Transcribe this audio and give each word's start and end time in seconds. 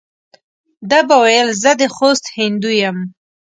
ده 0.89 0.99
به 1.07 1.15
ویل 1.23 1.49
زه 1.63 1.71
د 1.79 1.81
خوست 1.95 2.23
هندو 2.37 2.71
یم. 2.81 2.97